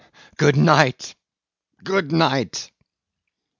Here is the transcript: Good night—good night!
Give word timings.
Good 0.35 0.55
night—good 0.57 2.11
night! 2.11 2.71